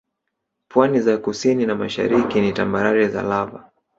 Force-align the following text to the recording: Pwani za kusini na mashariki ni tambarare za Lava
Pwani 0.69 1.01
za 1.01 1.17
kusini 1.17 1.65
na 1.65 1.75
mashariki 1.75 2.41
ni 2.41 2.53
tambarare 2.53 3.07
za 3.07 3.21
Lava 3.21 3.71